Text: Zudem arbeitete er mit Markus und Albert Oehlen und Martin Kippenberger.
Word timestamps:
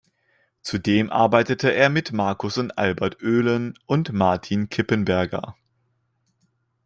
Zudem 0.63 1.11
arbeitete 1.11 1.71
er 1.71 1.89
mit 1.89 2.11
Markus 2.11 2.57
und 2.57 2.75
Albert 2.75 3.21
Oehlen 3.21 3.77
und 3.85 4.11
Martin 4.13 4.67
Kippenberger. 4.67 5.55